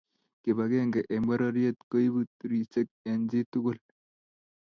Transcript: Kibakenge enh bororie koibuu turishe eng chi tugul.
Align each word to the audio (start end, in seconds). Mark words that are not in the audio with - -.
Kibakenge 0.41 1.01
enh 1.13 1.25
bororie 1.27 1.71
koibuu 1.89 2.29
turishe 2.39 2.81
eng 3.09 3.23
chi 3.29 3.39
tugul. 3.51 3.77